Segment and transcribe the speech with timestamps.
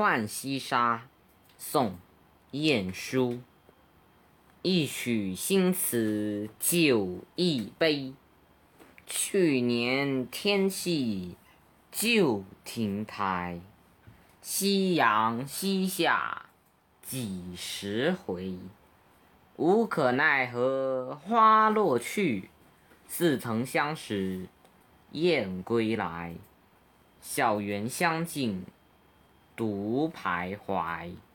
[0.00, 0.96] 浣溪沙》
[1.58, 1.90] 宋·
[2.52, 3.42] 晏殊。
[4.62, 8.14] 一曲新词酒一杯，
[9.06, 11.36] 去年天气
[11.92, 13.60] 旧亭台。
[14.40, 16.46] 夕阳西下
[17.02, 18.54] 几时回？
[19.56, 22.48] 无可奈何花落去，
[23.06, 24.46] 似曾相识
[25.12, 26.36] 燕归来。
[27.20, 28.64] 小园香径
[29.60, 31.29] 独徘徊。